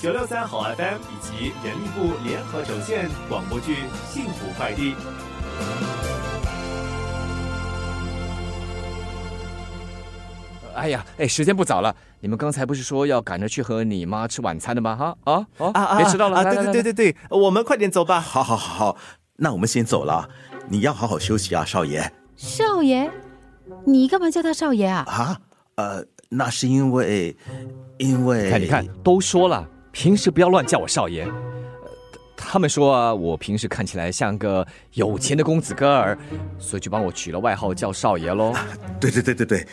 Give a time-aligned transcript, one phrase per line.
[0.00, 3.74] 九六三好 FM 以及人力部联合呈现广播剧
[4.10, 4.94] 《幸福快递》。
[10.74, 14.96] 哎呀，哎，时间不早了，你们刚才不是说要赶着去和你妈吃晚餐的吗？
[14.96, 15.98] 哈啊啊！
[15.98, 16.44] 别迟到了，啊！
[16.44, 18.18] 对对对对对，我们快点走吧。
[18.18, 18.96] 好好好好，
[19.36, 20.26] 那我们先走了。
[20.66, 22.10] 你要好好休息啊，少爷。
[22.36, 23.10] 少爷，
[23.84, 25.04] 你干嘛叫他少爷啊？
[25.06, 25.36] 啊，
[25.74, 27.36] 呃，那是因为，
[27.98, 28.48] 因为……
[28.50, 31.26] 看，你看，都说了，平时不要乱叫我少爷。
[32.36, 36.18] 他们说啊，我平时看起来像个有钱的公子哥儿，
[36.58, 38.54] 所以就帮我取了外号叫少爷喽。
[39.00, 39.66] 对对对对对。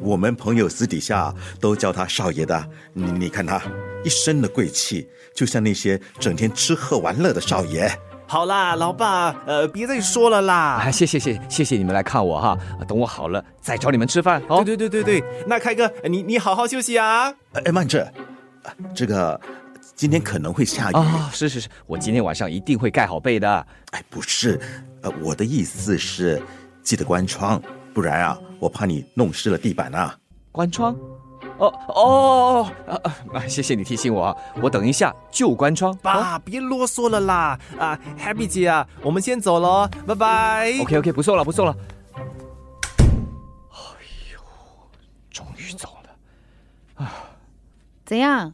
[0.00, 3.60] 我们朋友私底下都叫他少爷的，你你看他
[4.02, 7.90] 一身的贵气，就像那些整天吃喝玩乐的少爷。
[8.26, 10.90] 好啦，老爸，呃，别再说了啦。
[10.90, 12.56] 谢谢谢谢谢你们来看我哈，
[12.88, 14.40] 等我好了再找你们吃饭。
[14.64, 17.34] 对对对对对，那开哥，你你好好休息啊。
[17.52, 18.10] 哎，慢着，
[18.94, 19.40] 这个
[19.94, 21.30] 今天可能会下雨啊。
[21.32, 23.66] 是是是，我今天晚上一定会盖好被的。
[23.90, 24.60] 哎，不是，
[25.02, 26.42] 呃，我的意思是，
[26.82, 27.60] 记得关窗。
[27.92, 30.18] 不然啊，我怕你弄湿了地板啊！
[30.50, 30.96] 关窗？
[31.58, 33.12] 哦哦哦！
[33.32, 35.96] 啊，谢谢你提醒我啊，我等一下就关窗。
[36.02, 37.56] 爸，别啰嗦了啦！
[37.78, 40.72] 啊，Happy 姐啊，我们先走了，拜拜。
[40.80, 41.76] OK OK，不送了不送了。
[42.16, 42.24] 哎
[44.32, 44.40] 呦，
[45.30, 47.04] 终于走了。
[47.04, 47.12] 啊，
[48.04, 48.52] 怎样？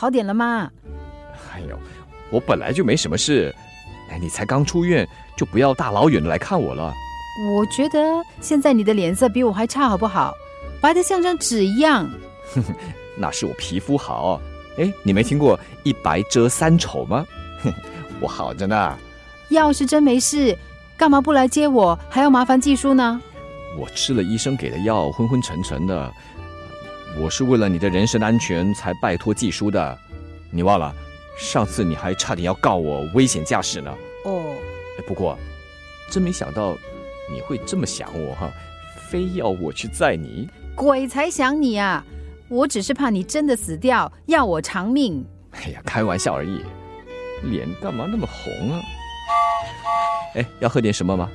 [0.00, 0.70] 好点了吗？
[1.52, 1.78] 哎呦，
[2.30, 3.54] 我本来就没什么事。
[4.10, 6.90] 哎，你才刚出院，就不要大老远的来看我了。
[7.54, 7.98] 我觉得
[8.40, 10.32] 现在你的脸色比我还差，好不好？
[10.80, 12.10] 白的像张纸一样。
[12.54, 12.74] 哼哼，
[13.14, 14.40] 那是我皮肤好。
[14.78, 17.26] 哎，你没听过一白遮三丑吗？
[17.62, 17.70] 哼，
[18.22, 18.96] 我好着呢。
[19.50, 20.56] 要是真没事，
[20.96, 23.20] 干嘛不来接我，还要麻烦技叔呢？
[23.78, 26.10] 我吃了医生给的药，昏昏沉沉的。
[27.18, 29.98] 我是为了你的人身安全才拜托季叔的。
[30.50, 30.94] 你忘了，
[31.38, 33.94] 上次你还差点要告我危险驾驶呢。
[34.24, 34.54] 哦。
[35.06, 35.38] 不过，
[36.10, 36.76] 真没想到。
[37.32, 38.50] 你会这么想我哈？
[39.08, 40.48] 非要我去载你？
[40.74, 42.04] 鬼才想你啊！
[42.48, 45.24] 我只是怕你真的死掉，要我偿命。
[45.52, 46.60] 哎呀，开玩笑而已。
[47.44, 48.82] 脸干嘛那么红啊？
[50.34, 51.30] 哎，要喝点什么吗？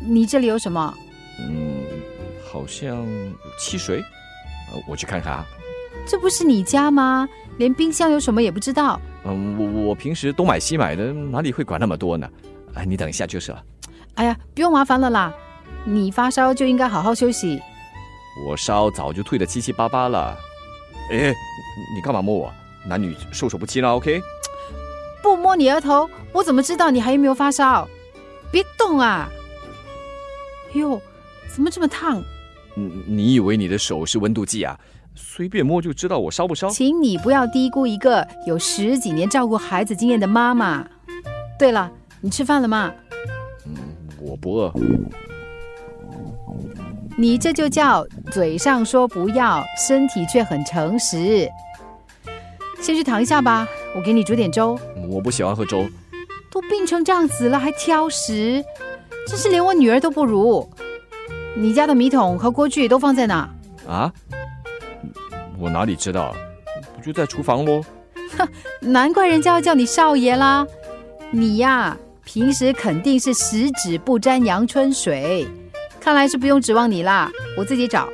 [0.00, 0.92] 你这里有什么？
[1.38, 1.84] 嗯，
[2.44, 4.04] 好像有汽水。
[4.72, 5.46] 呃，我去看看啊。
[6.06, 7.28] 这不是你家吗？
[7.58, 9.00] 连冰箱有什么也不知道。
[9.24, 12.28] 嗯，我我平时东买西买的，哪里会管那么多呢？
[12.74, 13.62] 哎，你等一下就是了。
[14.14, 15.32] 哎呀，不用麻烦了啦！
[15.84, 17.60] 你发烧就应该好好休息。
[18.46, 20.36] 我烧早就退得七七八八了。
[21.10, 21.34] 哎，
[21.94, 22.52] 你干嘛摸我？
[22.86, 24.20] 男女授受不亲了，OK？
[25.22, 27.88] 不摸你额头，我怎么知道你还有没有发烧？
[28.50, 29.28] 别动啊！
[30.74, 31.00] 哟，
[31.52, 32.22] 怎么这么烫？
[32.78, 34.78] 你你以为你的手是温度计啊？
[35.14, 36.68] 随便摸就知道我烧不烧？
[36.68, 40.86] 请你不要低估一个有十几年照顾孩子经验的妈妈。
[41.58, 41.90] 对了，
[42.20, 42.92] 你吃饭了吗？
[43.66, 43.74] 嗯
[44.20, 44.72] 我不饿，
[47.16, 51.48] 你这就叫嘴上说不要，身体却很诚实。
[52.80, 54.78] 先去躺一下吧，我给你煮点粥。
[55.08, 55.84] 我不喜欢喝粥。
[56.50, 58.64] 都病成这样子了还挑食，
[59.26, 60.68] 真是连我女儿都不如。
[61.60, 63.50] 你家的米桶和锅具都放在哪？
[63.88, 64.12] 啊？
[65.58, 66.32] 我哪里知道？
[66.94, 67.82] 不就在厨房喽。
[68.38, 68.48] 哼，
[68.80, 70.64] 难怪人家要叫你少爷啦。
[71.32, 71.96] 你呀。
[72.24, 75.48] 平时肯定是十指不沾阳春水，
[75.98, 78.06] 看来是不用指望你啦，我自己找。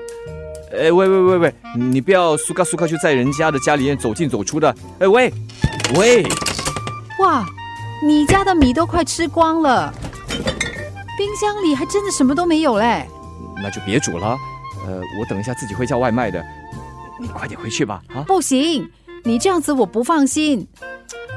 [0.70, 4.72] 哎，喂喂喂喂，你不要苏卡苏卡就在人家的家里面走进走出的。
[5.00, 5.32] 哎喂
[5.96, 6.24] 喂，
[7.18, 7.44] 哇，
[8.06, 9.92] 你家的米都快吃光了，
[11.18, 13.08] 冰箱里还真的什么都没有嘞。
[13.62, 14.36] 那就别煮了，
[14.86, 16.44] 呃，我等一下自己会叫外卖的，
[17.20, 18.02] 你快点回去吧。
[18.14, 18.90] 啊，不行，
[19.24, 20.66] 你这样子我不放心。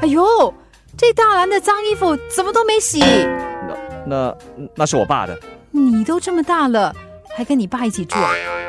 [0.02, 0.54] 哎呦！
[0.98, 3.00] 这大篮的脏衣服怎么都没洗？
[3.00, 4.38] 那那
[4.76, 5.40] 那是我爸的。
[5.70, 6.96] 你都这么大了，
[7.36, 8.18] 还跟你爸一起住？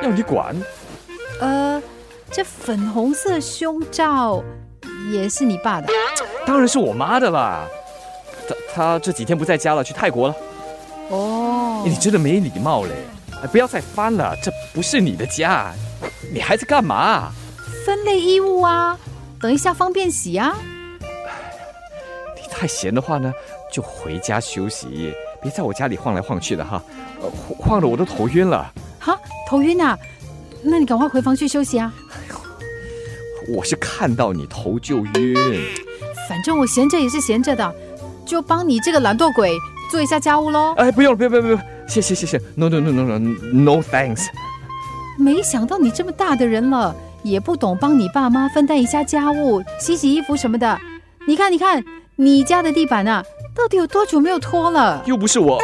[0.03, 0.55] 要你管？
[1.41, 1.83] 呃，
[2.31, 4.45] 这粉红色胸罩
[5.11, 5.89] 也是你爸的？
[6.44, 7.67] 当然是我妈的啦。
[8.47, 10.35] 他他这几天不在家了，去泰国了。
[11.09, 12.91] 哦，你真的没礼貌嘞！
[13.43, 15.73] 哎，不要再翻了，这不是你的家，
[16.32, 17.31] 你还在干嘛？
[17.87, 18.99] 分类衣物啊，
[19.40, 20.56] 等一下方便洗啊。
[21.00, 23.32] 你太闲的话呢，
[23.73, 26.82] 就回家休息，别在我家里晃来晃去的哈，
[27.58, 28.73] 晃得我都头晕了。
[28.99, 29.19] 哈，
[29.49, 29.96] 头晕啊？
[30.62, 31.93] 那你赶快回房去休息啊。
[33.49, 35.34] 我是看到你头就晕。
[36.29, 37.75] 反正我闲着也是闲着的，
[38.26, 39.56] 就帮你这个懒惰鬼
[39.91, 40.75] 做一下家务喽。
[40.76, 42.40] 哎，不用了，不用，不用，不用，谢谢，谢谢。
[42.55, 44.26] No，No，No，No，No，No，Thanks。
[45.19, 50.79] 没想到你这么大的人了，也不懂帮你爸妈分担一下家务，洗洗衣服什么的。
[51.26, 51.82] 你看，你看，
[52.14, 53.25] 你家的地板啊，
[53.55, 55.02] 到底有多久没有拖了？
[55.06, 55.58] 又不是我，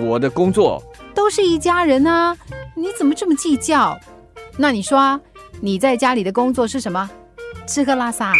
[0.00, 0.82] 我的工作
[1.14, 2.36] 都是一家人啊，
[2.74, 3.96] 你怎么这么计较？
[4.56, 5.20] 那你说啊，
[5.60, 7.08] 你在家里的工作是什么？
[7.66, 8.32] 吃喝拉撒，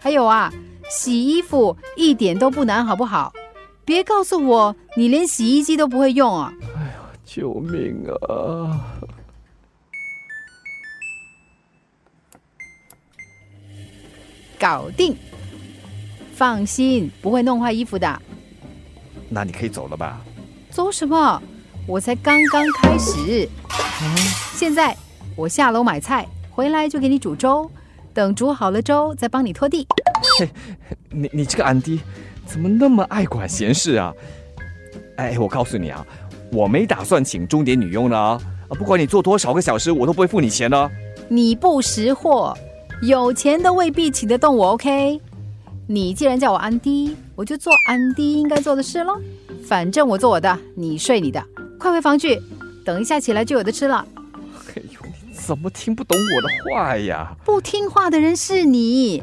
[0.00, 0.50] 还有啊，
[0.88, 3.32] 洗衣服一点都不难，好不好？
[3.84, 6.52] 别告诉我你连洗衣机都不会用啊！
[7.24, 8.84] 救命啊！
[14.58, 15.16] 搞定，
[16.34, 18.22] 放心，不会弄坏衣服的。
[19.28, 20.20] 那你可以走了吧？
[20.70, 21.42] 走什么？
[21.86, 23.48] 我才刚刚开始。
[24.54, 24.96] 现在
[25.34, 27.68] 我下楼买菜，回来就给你煮粥。
[28.14, 29.86] 等煮好了粥，再帮你拖地。
[30.38, 30.48] 嘿，
[31.10, 32.00] 你你这个安迪，
[32.46, 34.12] 怎么那么爱管闲事啊？
[35.16, 36.04] 哎，我告诉你啊，
[36.50, 38.40] 我没打算请钟点女佣的啊！
[38.70, 40.90] 不管你做多少个小时，我都不会付你钱的。
[41.28, 42.56] 你不识货，
[43.02, 44.70] 有钱都未必请得动我。
[44.70, 45.20] OK，
[45.86, 49.20] 你既然叫我安迪，我就做安迪应该做的事喽。
[49.64, 51.42] 反正我做我的，你睡你的。
[51.78, 52.40] 快回房去，
[52.84, 54.06] 等一下起来就有的吃了。
[54.74, 57.36] 哎呦，你怎么听不懂我的话呀？
[57.44, 59.22] 不听话的人是你。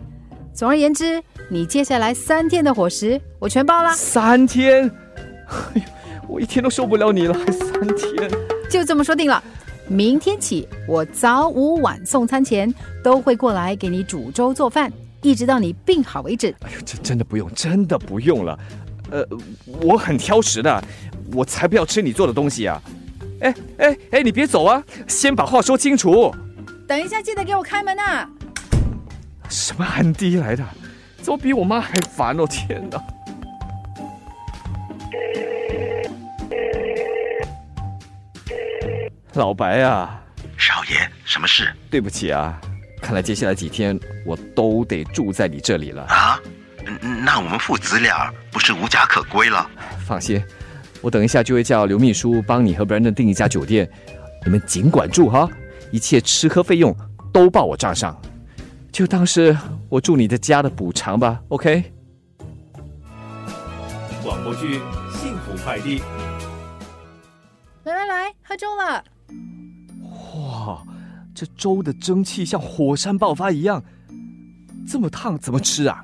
[0.54, 3.94] 总而言之，你接下来三天的伙食我全包了。
[3.94, 4.90] 三天？
[5.48, 5.82] 哎呦，
[6.28, 8.30] 我一天都受不了你了，还三天？
[8.70, 9.42] 就这么说定了。
[9.88, 12.72] 明天起，我早午晚送餐前
[13.04, 14.92] 都会过来给你煮粥做饭，
[15.22, 16.54] 一直到你病好为止。
[16.60, 18.60] 哎呦，这真的不用，真的不用了。
[19.12, 19.28] 呃，
[19.82, 20.84] 我很挑食的，
[21.34, 22.82] 我才不要吃你做的东西啊！
[23.42, 26.32] 哎哎哎，你别走啊，先把话说清楚。
[26.88, 28.30] 等一下，记得给我开门啊！
[29.50, 30.64] 什么安迪来的？
[31.22, 32.48] 怎么比我妈还烦哦！
[32.48, 33.04] 天哪！
[39.34, 40.22] 老白啊，
[40.58, 41.70] 少爷，什么事？
[41.90, 42.60] 对不起啊，
[43.02, 46.40] 看来接下来几天我都得住在你这里了啊。
[47.26, 49.70] 那我们父子俩不是无家可归了？
[50.06, 50.44] 放心，
[51.02, 53.90] 我等一下就会叫刘秘书帮你和 Brandon 订一家酒店，
[54.44, 55.48] 你们尽管住哈，
[55.92, 56.96] 一切吃喝费用
[57.32, 58.20] 都报我账上，
[59.00, 59.58] 就当是
[59.88, 61.42] 我住你的家的补偿吧。
[61.48, 61.94] OK。
[64.22, 64.78] 广播剧
[65.14, 66.00] 《幸福快递》，
[67.86, 69.02] 来来来，喝粥了。
[70.36, 70.84] 哇，
[71.34, 73.82] 这粥的蒸汽像火山爆发一样，
[74.86, 76.04] 这么烫，怎么吃啊？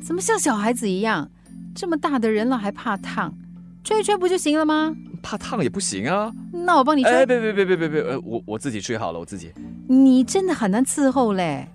[0.00, 1.28] 怎么像小孩子一样？
[1.74, 3.34] 这么大的人了还怕烫？
[3.82, 4.94] 吹一吹不就行了吗？
[5.20, 6.32] 怕烫也不行啊。
[6.52, 7.10] 那我帮你吹。
[7.10, 9.52] 哎，别别别别别别，呃，我我自己吹好了，我自己。
[9.88, 11.68] 你真的很难伺候嘞。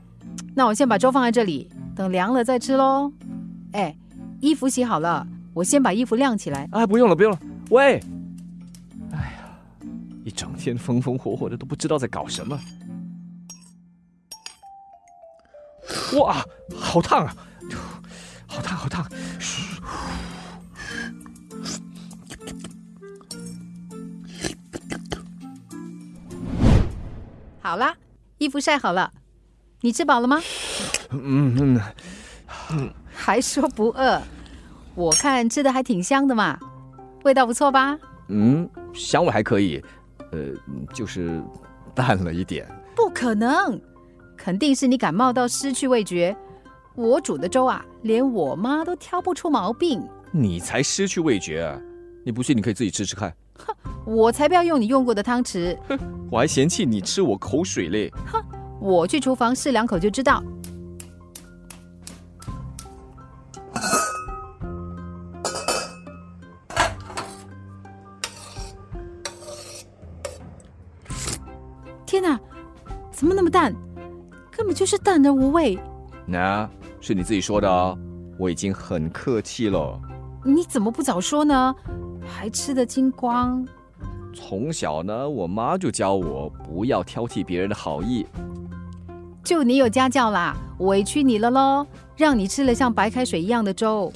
[0.56, 3.12] 那我先把粥放在这里，等凉了再吃喽。
[3.72, 3.96] 哎，
[4.40, 6.68] 衣服洗好了，我先把衣服晾起来。
[6.72, 7.40] 哎，不用了不用了。
[7.70, 8.02] 喂。
[9.12, 9.58] 哎呀，
[10.24, 12.60] 一整天风风火火的，都不知道在搞什么。
[16.18, 16.44] 哇，
[16.76, 17.36] 好烫啊！
[18.48, 19.06] 好烫，好烫！
[27.62, 27.96] 好啦，
[28.40, 29.14] 衣服晒好了，
[29.82, 30.40] 你吃饱了吗？
[31.12, 31.82] 嗯嗯
[32.72, 34.22] 嗯， 还说不饿？
[34.96, 36.58] 我看吃的还挺香的嘛，
[37.24, 37.98] 味道不错吧？
[38.28, 39.82] 嗯，香味还可以，
[40.32, 40.40] 呃，
[40.94, 41.42] 就是
[41.96, 42.68] 淡了一点。
[42.96, 43.80] 不可能，
[44.38, 46.36] 肯定是你感冒到失去味觉。
[46.96, 50.02] 我煮的粥啊，连我妈都挑不出毛病。
[50.32, 51.80] 你才失去味觉，啊
[52.24, 53.34] 你不信你可以自己吃吃看。
[53.66, 53.74] 哼，
[54.06, 55.76] 我才不要用你用过的汤匙。
[55.88, 55.98] 哼，
[56.30, 58.12] 我还嫌弃你吃我口水嘞。
[58.32, 58.44] 哼，
[58.82, 60.44] 我去厨房试两口就知道。
[72.06, 72.38] 天哪，
[73.12, 73.74] 怎么那么淡？
[74.50, 75.80] 根本就是淡而无味。
[76.26, 76.70] 那。
[77.04, 77.98] 是你自己说的哦，
[78.38, 80.00] 我已经很客气了。
[80.46, 81.76] 你怎么不早说呢？
[82.24, 83.68] 还吃得精光。
[84.36, 88.28] 从小呢，我妈就教我不要挑剔别人的好意。
[89.44, 94.12] 就你有家教啦，委屈你了喽，让你吃了像白开水一样的粥。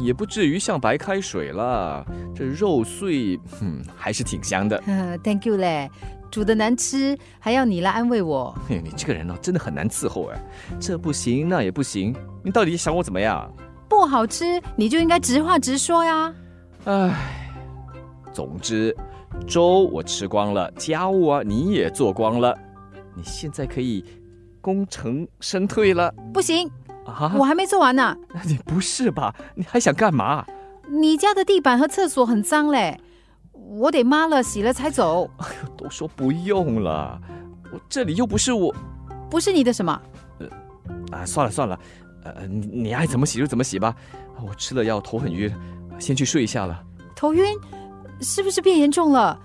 [0.00, 2.04] 也不至于像白开水了，
[2.34, 4.82] 这肉碎，嗯，还是挺香的。
[5.22, 5.90] Thank you 嘞。
[6.30, 8.56] 煮的难吃，还要你来安慰我？
[8.68, 10.40] 你这个人呢，真的很难伺候哎，
[10.78, 12.14] 这不行，那也不行，
[12.44, 13.52] 你到底想我怎么样？
[13.88, 16.32] 不好吃，你就应该直话直说呀。
[16.84, 17.12] 唉，
[18.32, 18.96] 总之，
[19.44, 22.56] 粥我吃光了，家务啊你也做光了，
[23.16, 24.04] 你现在可以
[24.60, 26.12] 功成身退了。
[26.32, 26.70] 不行
[27.06, 28.16] 啊，我还没做完呢。
[28.44, 29.34] 你不是吧？
[29.54, 30.44] 你还想干嘛？
[30.88, 33.00] 你家的地板和厕所很脏嘞。
[33.52, 35.30] 我得抹了洗了才走。
[35.38, 37.20] 哎呦，都说不用了，
[37.72, 38.74] 我这里又不是我
[39.30, 39.92] 不是你的什么？
[41.12, 41.24] 啊！
[41.24, 41.78] 算了算了，
[42.24, 43.94] 呃，你你爱怎么洗就怎么洗吧。
[44.42, 45.52] 我吃了药，头很晕，
[45.98, 46.82] 先去睡一下了。
[47.14, 47.44] 头晕，
[48.20, 49.38] 是不是变严重了？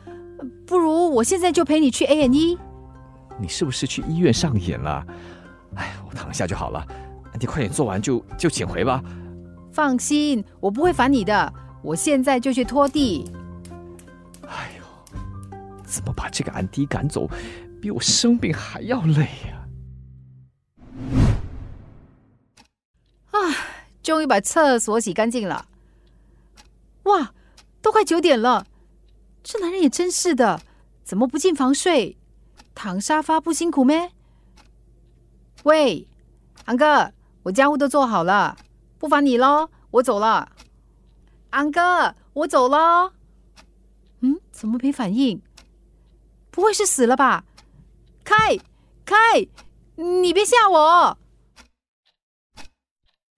[0.65, 2.57] 不如我现在就陪你去 A N E。
[3.39, 5.05] 你是不是去医院上演了？
[5.75, 6.85] 哎，我躺下就好了。
[7.39, 9.03] 你快点做完就就请回吧。
[9.71, 11.53] 放心，我不会烦你的。
[11.83, 13.29] 我现在就去拖地。
[14.47, 14.85] 哎呦，
[15.83, 17.29] 怎么把这个安迪赶走，
[17.81, 19.67] 比我生病还要累呀！
[23.31, 23.37] 啊，
[24.01, 25.67] 终于把厕所洗干净了。
[27.03, 27.33] 哇，
[27.81, 28.65] 都快九点了，
[29.43, 30.61] 这男人也真是的，
[31.03, 32.17] 怎么不进房睡，
[32.75, 34.11] 躺沙发不辛苦咩？
[35.63, 36.07] 喂，
[36.65, 38.55] 安哥，我家务都做好了，
[38.99, 40.51] 不烦你喽，我走了。
[41.49, 43.13] 安哥，我走喽。
[44.19, 45.41] 嗯，怎么没反应？
[46.51, 47.45] 不会是死了吧？
[48.23, 48.35] 开
[49.05, 49.15] 开，
[49.95, 51.17] 你别吓我！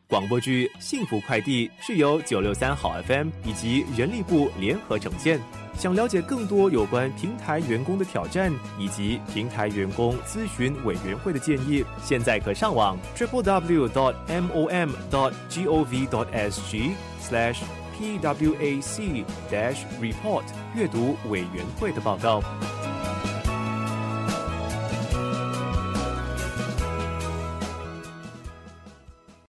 [0.08, 5.40] 广播剧《幸福快递》是由九六三好 FM 以及人力部联合呈现。
[5.78, 17.60] 想了解更多有关平台员工的挑战以及平台员工咨询委员会的建议，现在可上网 triple w dot m o m dot g o v dot s g slash
[17.96, 20.44] p w a c dash report
[20.76, 22.42] 阅读委员会的报告。